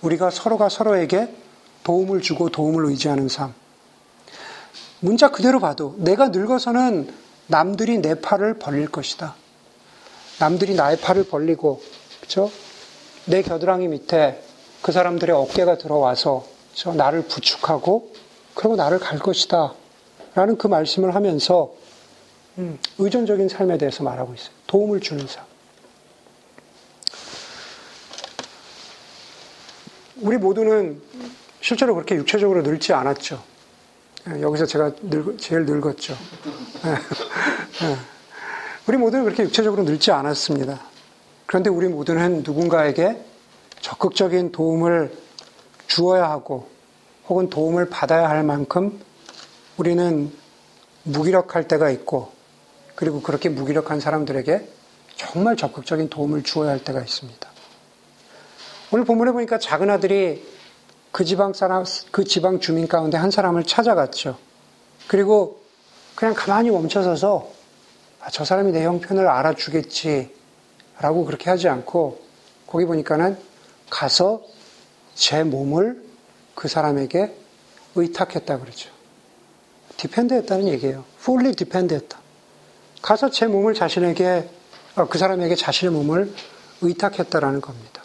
[0.02, 1.34] 우리가 서로가 서로에게
[1.84, 3.54] 도움을 주고 도움을 의지하는 삶.
[5.00, 7.14] 문자 그대로 봐도 내가 늙어서는
[7.48, 9.36] 남들이 내 팔을 벌릴 것이다.
[10.40, 11.82] 남들이 나의 팔을 벌리고
[12.20, 12.52] 그렇죠?
[13.26, 14.42] 내 겨드랑이 밑에
[14.82, 18.14] 그 사람들의 어깨가 들어와서 저 나를 부축하고
[18.54, 19.74] 그리고 나를 갈 것이다.
[20.36, 21.74] 라는 그 말씀을 하면서
[22.58, 24.52] 음, 의존적인 삶에 대해서 말하고 있어요.
[24.68, 25.44] 도움을 주는 삶.
[30.22, 31.02] 우리 모두는
[31.62, 33.42] 실제로 그렇게 육체적으로 늙지 않았죠.
[34.30, 36.16] 예, 여기서 제가 늙, 제일 늙었죠.
[36.86, 36.90] 예,
[37.88, 37.98] 예.
[38.88, 40.95] 우리 모두는 그렇게 육체적으로 늙지 않았습니다.
[41.56, 43.18] 그런데 우리 모두는 누군가에게
[43.80, 45.18] 적극적인 도움을
[45.88, 46.68] 주어야 하고
[47.30, 49.00] 혹은 도움을 받아야 할 만큼
[49.78, 50.34] 우리는
[51.04, 52.34] 무기력할 때가 있고
[52.96, 54.68] 그리고 그렇게 무기력한 사람들에게
[55.16, 57.50] 정말 적극적인 도움을 주어야 할 때가 있습니다.
[58.92, 60.46] 오늘 본문에 보니까 작은 아들이
[61.14, 64.38] 그 지방 사람, 그 지방 주민 가운데 한 사람을 찾아갔죠.
[65.08, 65.62] 그리고
[66.16, 67.50] 그냥 가만히 멈춰서서
[68.20, 70.44] 아, 저 사람이 내 형편을 알아주겠지
[71.00, 72.22] 라고 그렇게 하지 않고
[72.68, 73.38] 거기 보니까는
[73.90, 74.44] 가서
[75.14, 76.04] 제 몸을
[76.56, 77.36] 그 사람에게
[77.96, 78.90] 의탁했다 그러죠.
[79.98, 81.06] depend 했다는 얘기예요.
[81.20, 82.20] fully depend 했다.
[83.02, 84.50] 가서 제 몸을 자신에게,
[84.96, 86.34] 어, 그 사람에게 자신의 몸을
[86.82, 88.04] 의탁했다라는 겁니다.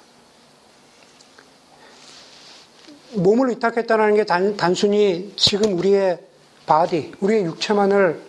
[3.15, 6.21] 몸을 의탁했다는 게 단, 단순히 지금 우리의
[6.67, 8.23] body, 우리의 육체만을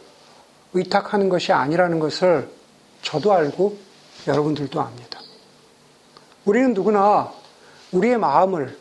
[0.74, 2.50] 의탁하는 것이 아니라는 것을
[3.04, 3.78] 저도 알고
[4.28, 5.20] 여러분들도 압니다.
[6.46, 7.32] 우리는 누구나
[7.92, 8.78] 우리의 마음을,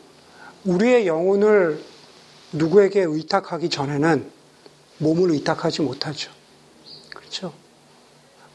[0.65, 1.83] 우리의 영혼을
[2.53, 4.31] 누구에게 의탁하기 전에는
[4.99, 6.31] 몸을 의탁하지 못하죠.
[7.15, 7.53] 그렇죠?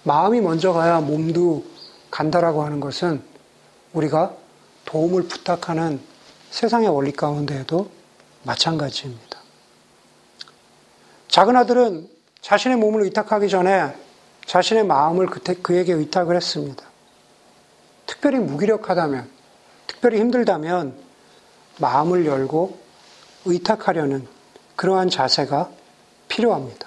[0.05, 1.65] 마음이 먼저 가야 몸도
[2.11, 3.23] 간다라고 하는 것은
[3.93, 4.35] 우리가
[4.85, 6.01] 도움을 부탁하는
[6.51, 7.91] 세상의 원리 가운데에도
[8.45, 9.41] 마찬가지입니다.
[11.29, 12.09] 작은 아들은
[12.41, 13.95] 자신의 몸을 의탁하기 전에
[14.47, 16.85] 자신의 마음을 그에게 의탁을 했습니다.
[18.07, 19.29] 특별히 무기력하다면,
[19.87, 20.95] 특별히 힘들다면
[21.79, 22.79] 마음을 열고
[23.45, 24.27] 의탁하려는
[24.77, 25.71] 그러한 자세가
[26.29, 26.87] 필요합니다.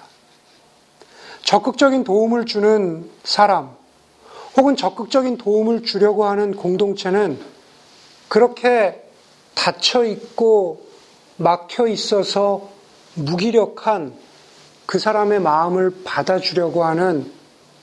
[1.42, 3.76] 적극적인 도움을 주는 사람,
[4.56, 7.38] 혹은 적극적인 도움을 주려고 하는 공동체는
[8.28, 9.02] 그렇게
[9.54, 10.86] 닫혀 있고
[11.36, 12.70] 막혀 있어서
[13.14, 14.14] 무기력한
[14.86, 17.39] 그 사람의 마음을 받아주려고 하는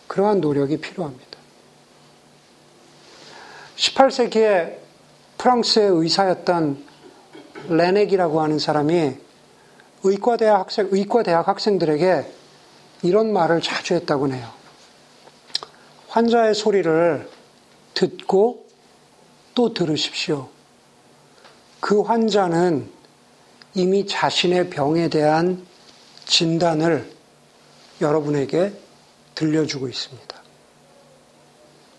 [0.07, 1.37] 그러한 노력이 필요합니다.
[3.75, 4.77] 18세기에
[5.37, 6.85] 프랑스의 의사였던
[7.69, 9.15] 레넥이라고 하는 사람이
[10.03, 12.31] 의과대학 학생, 의과대학 학생들에게
[13.03, 14.49] 이런 말을 자주 했다고 해요.
[16.07, 17.29] 환자의 소리를
[17.93, 18.65] 듣고
[19.53, 20.49] 또 들으십시오.
[21.79, 22.89] 그 환자는
[23.75, 25.65] 이미 자신의 병에 대한
[26.25, 27.11] 진단을
[28.01, 28.73] 여러분에게
[29.37, 30.41] 들려주고 있습니다.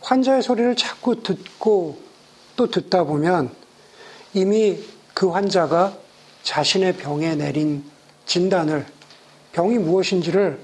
[0.01, 2.03] 환자의 소리를 자꾸 듣고
[2.57, 3.55] 또 듣다 보면
[4.35, 4.83] 이미
[5.15, 5.97] 그 환자가
[6.43, 7.89] 자신의 병에 내린
[8.27, 8.87] 진단을
[9.53, 10.61] 병이 무엇인지를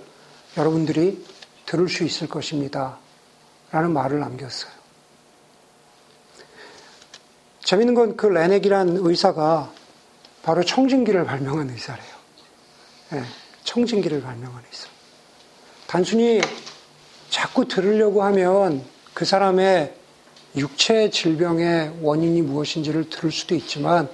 [0.57, 1.25] 여러분들이
[1.65, 2.99] 들을 수 있을 것입니다.
[3.71, 4.73] 라는 말을 남겼어요.
[7.61, 9.73] 재밌는 건 그 레넥이란 의사가
[10.43, 12.15] 바로 청진기를 발명한 의사래요.
[13.11, 13.25] 네,
[13.65, 14.94] 청진기를 발명한 의사.
[15.95, 16.41] 단순히
[17.31, 19.95] 자꾸 들으려고 하면 그 사람의
[20.57, 24.09] 육체 질병의 원인이 무엇인지를 들을 수도 있지만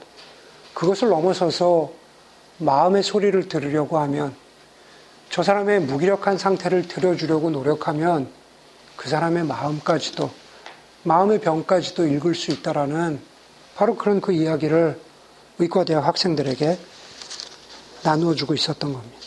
[0.74, 1.90] 그것을 넘어서서
[2.58, 4.36] 마음의 소리를 들으려고 하면
[5.30, 8.28] 저 사람의 무기력한 상태를 들어주려고 노력하면
[8.96, 10.30] 그 사람의 마음까지도
[11.04, 13.20] 마음의 병까지도 읽을 수 있다라는
[13.74, 15.00] 바로 그런 그 이야기를
[15.58, 16.78] 의과대학 학생들에게
[18.02, 19.19] 나누어 주고 있었던 겁니다.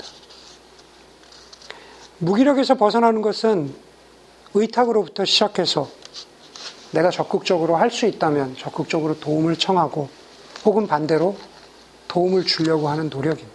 [2.23, 3.73] 무기력에서 벗어나는 것은
[4.53, 5.89] 의탁으로부터 시작해서
[6.91, 10.07] 내가 적극적으로 할 수 있다면 적극적으로 도움을 청하고
[10.63, 11.35] 혹은 반대로
[12.07, 13.53] 도움을 주려고 하는 노력입니다.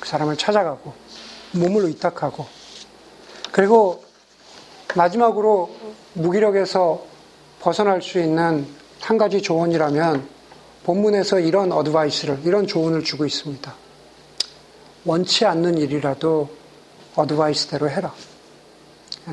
[0.00, 0.92] 그 사람을 찾아가고
[1.52, 2.46] 몸을 의탁하고
[3.52, 4.02] 그리고
[4.96, 5.70] 마지막으로
[6.14, 7.04] 무기력에서
[7.60, 8.66] 벗어날 수 있는
[9.00, 10.26] 한 가지 조언이라면
[10.84, 13.74] 본문에서 이런 어드바이스를, 이런 조언을 주고 있습니다.
[15.04, 16.57] 원치 않는 일이라도
[17.18, 18.12] 어드바이스대로 해라.
[19.28, 19.32] 예.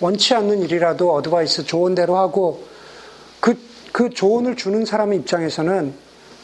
[0.00, 2.64] 원치 않는 일이라도 어드바이스 조언대로 하고
[3.40, 3.56] 그,
[3.92, 5.94] 그 조언을 주는 사람의 입장에서는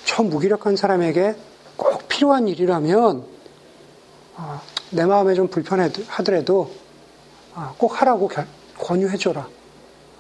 [0.05, 1.35] 저 무기력한 사람에게
[1.77, 3.25] 꼭 필요한 일이라면
[4.37, 4.61] 어,
[4.91, 6.73] 내 마음에 좀 불편하더라도
[7.55, 8.31] 어, 꼭 하라고
[8.79, 9.49] 권유해줘라.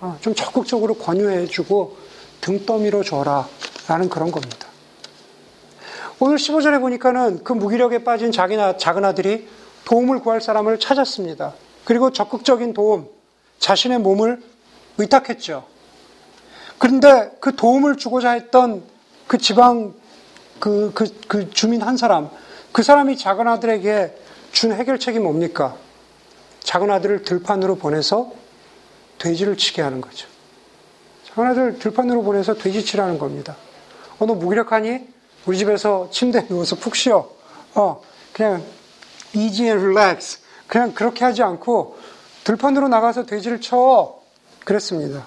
[0.01, 1.97] 어, 좀 적극적으로 권유해주고
[2.40, 3.49] 등 떠밀어 줘라.
[3.88, 4.68] 라는 그런 겁니다.
[6.21, 9.49] 오늘 15절에 보니까는 그 무기력에 빠진 자기 나, 작은 아들이
[9.88, 11.55] 도움을 구할 사람을 찾았습니다.
[11.85, 13.09] 그리고 적극적인 도움,
[13.59, 14.42] 자신의 몸을
[14.98, 15.64] 의탁했죠.
[16.77, 18.83] 그런데 그 도움을 주고자 했던
[19.27, 19.94] 그 지방,
[20.61, 22.29] 그, 그, 그 주민 한 사람,
[22.70, 24.14] 그 사람이 작은 아들에게
[24.53, 25.74] 준 해결책이 뭡니까?
[26.61, 28.31] 작은 아들을 들판으로 보내서
[29.16, 30.29] 돼지를 치게 하는 거죠.
[31.31, 33.57] 하나들 들판으로 보내서 돼지 치라는 겁니다.
[34.18, 35.07] 어, 너 무기력하니?
[35.46, 37.31] 우리 집에서 침대에 누워서 푹 쉬어.
[37.74, 38.03] 어,
[38.35, 38.62] 그냥
[39.35, 40.38] easy and relax.
[40.67, 41.99] 그냥 그렇게 하지 않고
[42.45, 44.19] 들판으로 나가서 돼지를 쳐.
[44.64, 45.27] 그랬습니다.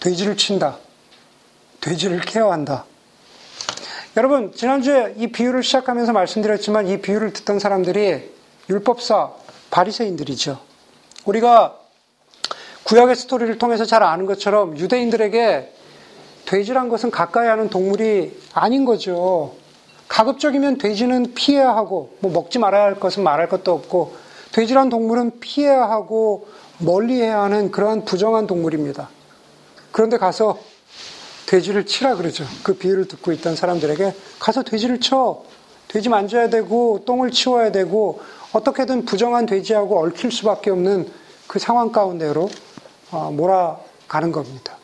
[0.00, 0.78] 돼지를 친다.
[1.80, 2.84] 돼지를 케어한다.
[4.16, 8.32] 여러분, 지난주에 이 비유를 시작하면서 말씀드렸지만 이 비유를 듣던 사람들이
[8.70, 9.30] 율법사,
[9.70, 10.58] 바리새인들이죠.
[11.26, 11.76] 우리가
[12.84, 15.72] 구약의 스토리를 통해서 잘 아는 것처럼 유대인들에게
[16.46, 19.54] 돼지란 것은 가까이 하는 동물이 아닌 거죠.
[20.08, 24.16] 가급적이면 돼지는 피해야 하고, 뭐 먹지 말아야 할 것은 말할 것도 없고,
[24.52, 29.08] 돼지란 동물은 피해야 하고, 멀리 해야 하는 그러한 부정한 동물입니다.
[29.92, 30.58] 그런데 가서
[31.46, 32.44] 돼지를 치라 그러죠.
[32.62, 35.42] 그 비유를 듣고 있던 사람들에게 가서 돼지를 쳐.
[35.88, 38.20] 돼지 만져야 되고, 똥을 치워야 되고,
[38.52, 41.10] 어떻게든 부정한 돼지하고 얽힐 수밖에 없는
[41.46, 42.48] 그 상황 가운데로
[43.12, 44.76] 어, 몰아가는 겁니다.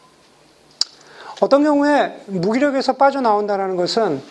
[1.41, 4.23] 어떤 경우에 무기력에서 빠져나온다는 것은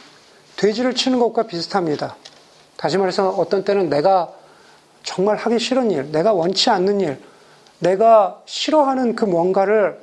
[0.61, 2.15] 돼지를 치는 것과 비슷합니다.
[2.77, 4.31] 다시 말해서 어떤 때는 내가
[5.01, 7.19] 정말 하기 싫은 일, 내가 원치 않는 일,
[7.79, 9.99] 내가 싫어하는 그 뭔가를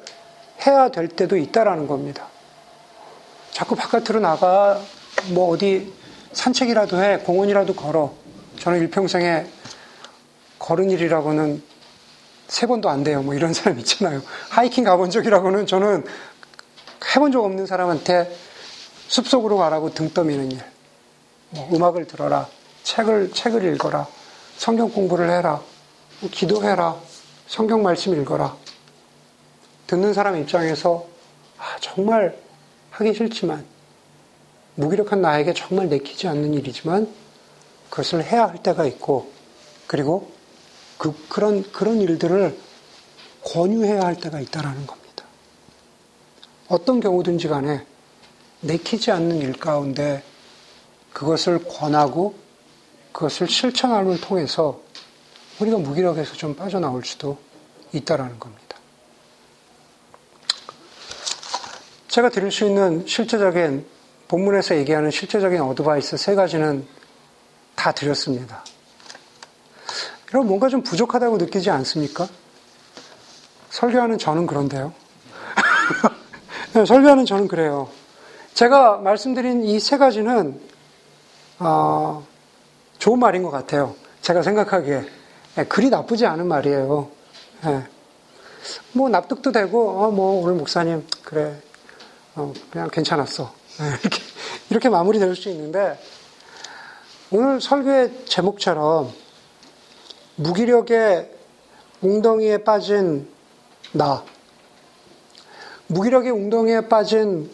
[0.66, 2.26] 해야 될 때도 있다라는 겁니다.
[3.52, 4.80] 자꾸 바깥으로 나가,
[5.32, 5.92] 뭐 어디
[6.32, 8.12] 산책이라도 해, 공원이라도 걸어.
[8.58, 9.46] 저는 일평생에
[10.58, 11.62] 걸은 일이라고는
[12.48, 13.22] 세 번도 안 돼요.
[13.22, 14.22] 뭐 이런 사람 있잖아요.
[14.48, 16.04] 하이킹 가본 적이라고는 저는
[17.14, 18.47] 해본 적 없는 사람한테
[19.08, 20.60] 숲속으로 가라고 등 떠미는 일.
[21.50, 22.48] 뭐 음악을 들어라.
[22.82, 24.06] 책을, 책을 읽어라.
[24.56, 25.62] 성경 공부를 해라.
[26.20, 26.96] 뭐 기도해라.
[27.46, 28.56] 성경 말씀 읽어라.
[29.86, 31.06] 듣는 사람 입장에서
[31.56, 32.38] 아, 정말
[32.90, 33.64] 하기 싫지만
[34.74, 37.12] 무기력한 나에게 정말 내키지 않는 일이지만
[37.90, 39.32] 그것을 해야 할 때가 있고
[39.86, 40.30] 그리고
[40.98, 42.56] 그, 그런, 그런 일들을
[43.44, 45.24] 권유해야 할 때가 있다라는 겁니다.
[46.68, 47.86] 어떤 경우든지 간에
[48.60, 50.22] 내키지 않는 일 가운데
[51.12, 52.34] 그것을 권하고
[53.12, 54.80] 그것을 실천함을 통해서
[55.60, 57.38] 우리가 무기력에서 좀 빠져나올 수도
[57.92, 58.76] 있다라는 겁니다.
[62.08, 63.86] 제가 드릴 수 있는 실제적인
[64.28, 66.86] 본문에서 얘기하는 실제적인 어드바이스 세 가지는
[67.74, 68.64] 다 드렸습니다.
[70.32, 72.28] 여러분 뭔가 좀 부족하다고 느끼지 않습니까?
[73.70, 74.92] 설교하는 저는 그런데요.
[76.74, 77.88] 네, 설교하는 저는 그래요.
[78.54, 80.60] 제가 말씀드린 이 세 가지는
[81.58, 82.26] 어,
[82.98, 83.94] 좋은 말인 것 같아요.
[84.22, 85.04] 제가 생각하기에
[85.56, 87.08] 네, 그리 나쁘지 않은 말이에요.
[87.64, 87.84] 네.
[88.92, 91.60] 뭐 납득도 되고 어, 뭐 오늘 목사님 그래
[92.34, 93.52] 어, 그냥 괜찮았어.
[93.78, 94.20] 네, 이렇게
[94.70, 95.98] 이렇게 마무리될 수 있는데
[97.30, 99.12] 오늘 설교의 제목처럼
[100.36, 101.30] 무기력의
[102.00, 103.28] 웅덩이에 빠진
[103.92, 104.22] 나,
[105.88, 107.50] 무기력의 웅덩이에 빠진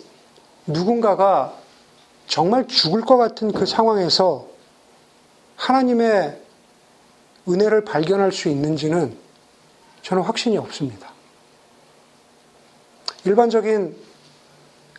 [0.66, 1.55] 누군가가
[2.27, 4.46] 정말 죽을 것 같은 그 상황에서
[5.57, 6.40] 하나님의
[7.48, 9.16] 은혜를 발견할 수 있는지는
[10.03, 11.09] 저는 확신이 없습니다.
[13.24, 13.96] 일반적인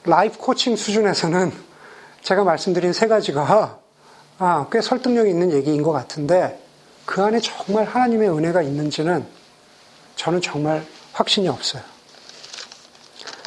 [0.04, 1.52] 라이프 코칭 수준에서는
[2.22, 3.80] 제가 말씀드린 세 가지가
[4.38, 6.62] 아, 꽤 설득력 있는 얘기인 것 같은데
[7.06, 9.26] 그 안에 정말 하나님의 은혜가 있는지는
[10.16, 11.95] 저는 정말 확신이 없어요.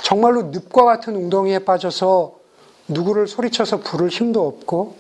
[0.09, 2.33] 정말로 늪과 같은 웅덩이에 빠져서
[2.89, 4.97] 누구를 소리쳐서 부를 힘도 없고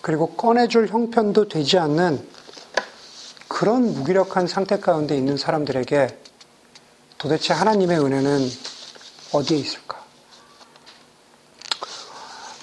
[0.00, 2.26] 그리고 꺼내줄 형편도 되지 않는
[3.46, 6.18] 그런 무기력한 상태 가운데 있는 사람들에게
[7.18, 8.40] 도대체 하나님의 은혜는
[9.32, 10.02] 어디에 있을까?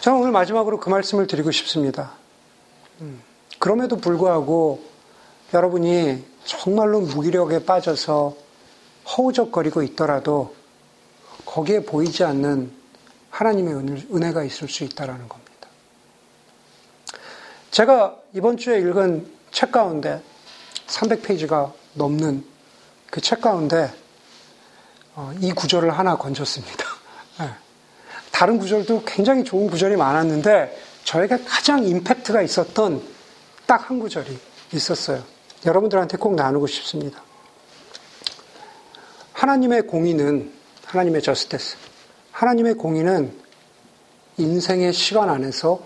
[0.02, 2.12] 저는 오늘 마지막으로 그 말씀을 드리고 싶습니다.
[3.00, 3.22] 음,
[3.58, 4.84] 그럼에도 불구하고
[5.54, 8.36] 여러분이 정말로 무기력에 빠져서
[9.16, 10.59] 허우적거리고 있더라도
[11.50, 12.72] 거기에 보이지 않는
[13.32, 15.50] 하나님의 은혜가 있을 수 있다라는 겁니다.
[17.72, 20.22] 제가 이번 주에 읽은 책 가운데
[20.88, 22.46] 300페이지가 넘는
[23.10, 23.92] 그 책 가운데
[25.16, 26.86] 어, 이 구절을 하나 건졌습니다.
[27.40, 27.50] 네.
[28.32, 33.04] 다른 구절도 굉장히 좋은 구절이 많았는데 저에게 가장 임팩트가 있었던
[33.66, 34.38] 딱 한 구절이
[34.74, 35.24] 있었어요.
[35.66, 37.24] 여러분들한테 꼭 나누고 싶습니다.
[39.34, 40.59] 하나님의 공의는
[40.90, 41.78] 하나님의 저스테스.
[42.32, 43.32] 하나님의 공의는
[44.38, 45.80] 인생의 시간 안에서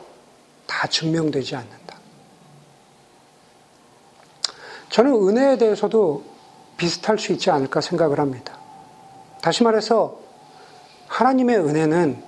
[0.65, 1.97] 다 증명되지 않는다.
[4.89, 6.23] 저는 은혜에 대해서도
[6.77, 8.57] 비슷할 수 있지 않을까 생각을 합니다.
[9.41, 10.19] 다시 말해서
[11.07, 12.23] 하나님의 은혜는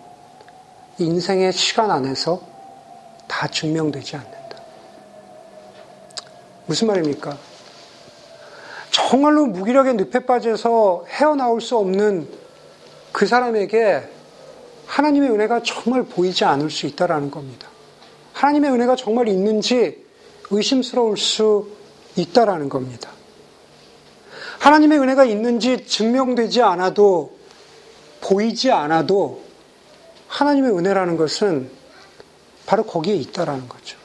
[0.97, 2.41] 인생의 시간 안에서
[3.27, 4.57] 다 증명되지 않는다.
[6.65, 7.37] 무슨 말입니까?
[8.91, 12.44] 정말로 무기력의 늪에 빠져서 헤어나올 수 없는
[13.15, 14.09] 그 사람에게
[14.87, 17.69] 하나님의 은혜가 정말 보이지 않을 수 있다라는 겁니다.
[18.33, 20.05] 하나님의 은혜가 정말 있는지
[20.51, 21.69] 의심스러울 수
[22.17, 23.11] 있다라는 겁니다.
[24.59, 27.37] 하나님의 은혜가 있는지 증명되지 않아도
[28.19, 29.43] 보이지 않아도
[30.27, 31.71] 하나님의 은혜라는 것은
[32.65, 33.97] 바로 거기에 있다라는 거죠.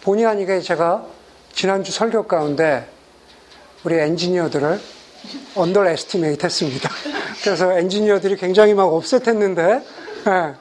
[0.00, 1.04] 본의 아니게 제가
[1.52, 2.88] 지난주 설교 가운데
[3.84, 4.99] 우리 엔지니어들을
[5.54, 6.88] underestimate 했습니다.
[7.42, 9.82] 그래서 엔지니어들이 굉장히 막 upset했는데,
[10.24, 10.54] 네.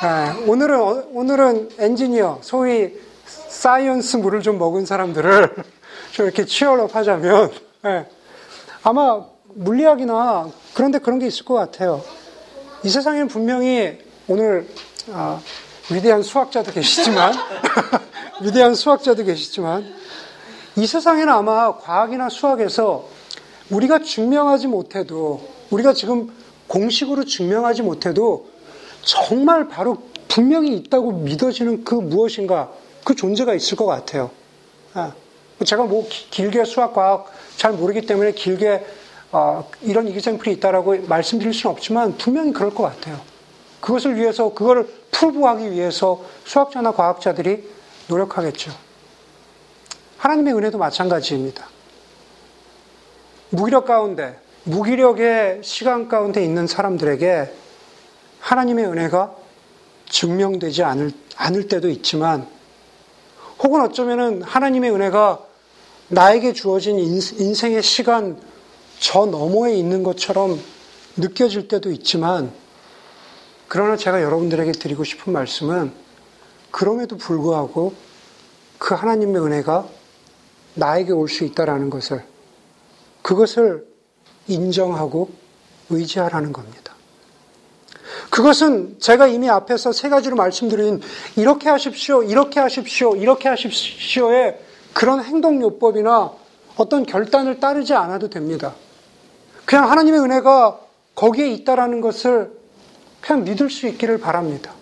[0.00, 0.44] 네.
[0.46, 2.94] 오늘은, 오늘은 엔지니어, 소위
[3.26, 5.54] science 물을 좀 먹은 사람들을
[6.12, 7.50] 좀 이렇게 치열업 하자면,
[7.82, 8.06] 네.
[8.82, 12.02] 아마 물리학이나 그런데 그런 게 있을 것 같아요.
[12.84, 13.98] 이 세상에는 분명히
[14.28, 14.68] 오늘
[15.10, 15.40] 아,
[15.90, 17.32] 위대한 수학자도 계시지만,
[18.42, 19.92] 위대한 수학자도 계시지만,
[20.76, 23.17] 이 세상에는 아마 과학이나 수학에서
[23.70, 26.32] 우리가 증명하지 못해도, 우리가 지금
[26.66, 28.48] 공식으로 증명하지 못해도
[29.02, 29.98] 정말 바로
[30.28, 32.70] 분명히 있다고 믿어지는 그 무엇인가
[33.04, 34.30] 그 존재가 있을 것 같아요.
[34.94, 35.12] 아,
[35.64, 38.84] 제가 뭐 길게 수학, 과학 잘 모르기 때문에 길게
[39.32, 43.20] 어, 이런 이기생풀이 있다라고 말씀드릴 수는 없지만 분명히 그럴 것 같아요.
[43.80, 47.68] 그것을 위해서 그거를 프로브하기 위해서 수학자나 과학자들이
[48.08, 48.72] 노력하겠죠.
[50.16, 51.66] 하나님의 은혜도 마찬가지입니다.
[53.50, 57.52] 무기력 가운데, 무기력의 시간 가운데 있는 사람들에게
[58.40, 59.34] 하나님의 은혜가
[60.08, 62.46] 증명되지 않을, 않을 때도 있지만,
[63.62, 65.44] 혹은 어쩌면은 하나님의 은혜가
[66.08, 68.40] 나에게 주어진 인생의 시간
[69.00, 70.60] 저 너머에 있는 것처럼
[71.16, 72.52] 느껴질 때도 있지만,
[73.66, 75.92] 그러나 제가 여러분들에게 드리고 싶은 말씀은,
[76.70, 77.94] 그럼에도 불구하고
[78.78, 79.88] 그 하나님의 은혜가
[80.74, 82.22] 나에게 올 수 있다라는 것을
[83.28, 83.86] 그것을
[84.46, 85.28] 인정하고
[85.90, 86.94] 의지하라는 겁니다.
[88.30, 91.02] 그것은 제가 이미 앞에서 세 가지로 말씀드린
[91.36, 94.58] 이렇게 하십시오, 이렇게 하십시오, 이렇게 하십시오의
[94.94, 96.32] 그런 행동요법이나
[96.76, 98.74] 어떤 결단을 따르지 않아도 됩니다.
[99.66, 100.80] 그냥 하나님의 은혜가
[101.14, 102.50] 거기에 있다라는 것을
[103.20, 104.72] 그냥 믿을 수 있기를 바랍니다.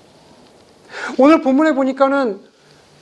[1.19, 2.41] 오늘 본문에 보니까는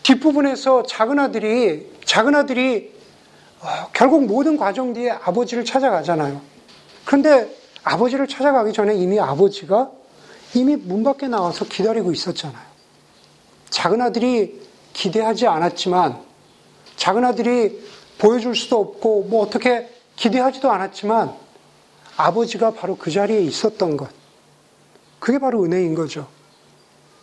[0.04, 2.93] 뒷부분에서 작은 아들이 작은 아들이 어,
[3.92, 6.40] 결국 모든 과정 뒤에 아버지를 찾아가잖아요.
[7.04, 7.48] 그런데
[7.82, 9.90] 아버지를 찾아가기 전에 이미 아버지가
[10.54, 12.62] 이미 문 밖에 나와서 기다리고 있었잖아요.
[13.70, 14.60] 작은 아들이
[14.92, 16.20] 기대하지 않았지만
[16.96, 17.82] 작은 아들이
[18.18, 21.32] 보여줄 수도 없고 뭐 어떻게 기대하지도 않았지만
[22.16, 24.08] 아버지가 바로 그 자리에 있었던 것.
[25.18, 26.28] 그게 바로 은혜인 거죠.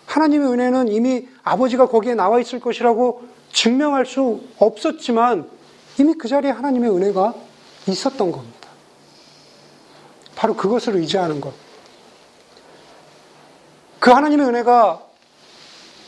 [0.06, 3.24] 하나님의 은혜는 이미 아버지가 거기에 나와 있을 것이라고
[3.54, 5.50] 증명할 수 없었지만
[5.98, 7.34] 이미 그 자리에 하나님의 은혜가
[7.88, 8.70] 있었던 겁니다.
[10.36, 11.54] 바로 그것을 의지하는 것.
[14.00, 15.06] 그 하나님의 은혜가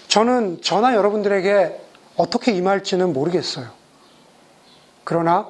[0.08, 1.80] 저는 저나 여러분들에게
[2.16, 3.70] 어떻게 임할지는 모르겠어요.
[5.04, 5.48] 그러나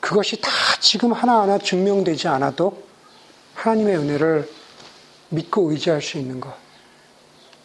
[0.00, 0.50] 그것이 다
[0.80, 2.82] 지금 하나하나 증명되지 않아도
[3.54, 4.50] 하나님의 은혜를
[5.30, 6.54] 믿고 의지할 수 있는 것.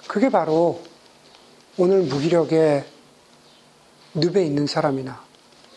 [0.08, 0.82] 그게 바로
[1.78, 2.86] 오늘 무기력의
[4.14, 5.27] 늪에 있는 사람이나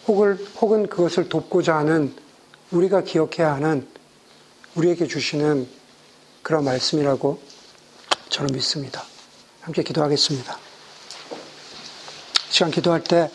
[0.07, 2.15] 혹은, 혹은 그것을 돕고자 하는
[2.71, 3.87] 우리가 기억해야 하는
[4.75, 5.69] 우리에게 주시는
[6.43, 7.41] 그런 말씀이라고
[8.29, 9.03] 저는 믿습니다.
[9.61, 10.57] 함께 기도하겠습니다.
[12.49, 13.31] 시간 기도할 때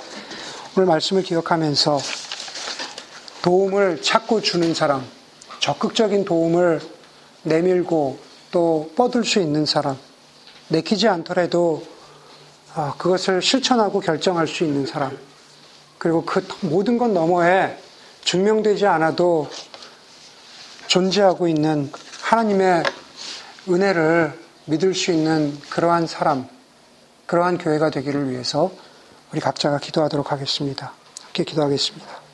[0.76, 2.00] 오늘 말씀을 기억하면서
[3.42, 5.06] 도움을 찾고 주는 사람,
[5.60, 6.82] 적극적인 도움을
[7.44, 8.18] 내밀고
[8.52, 9.98] 또 뻗을 수 있는 사람,
[10.70, 11.86] 내키지 않더라도
[12.74, 15.18] 아, 그것을 실천하고 결정할 수 있는 사람,
[16.06, 17.76] 그리고 그 모든 것 너머에
[18.24, 19.50] 증명되지 않아도
[20.86, 21.92] 존재하고 있는
[22.22, 22.84] 하나님의
[23.68, 26.48] 은혜를 믿을 수 있는 그러한 사람,
[27.26, 28.70] 그러한 교회가 되기를 위해서
[29.34, 30.94] 우리 각자가 기도하도록 하겠습니다.
[31.24, 32.25] 함께 기도하겠습니다.